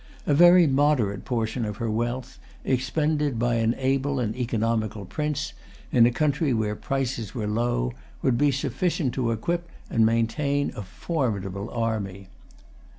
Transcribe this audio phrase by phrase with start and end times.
[0.25, 5.53] A very moderate portion of her wealth, expended by an able and economical prince,
[5.91, 7.93] in a country where prices were low,
[8.23, 12.29] would be sufficient to equip and maintain a formidable army.